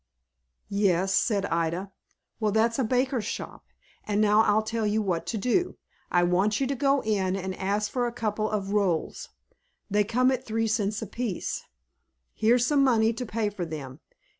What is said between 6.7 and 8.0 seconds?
go in, and ask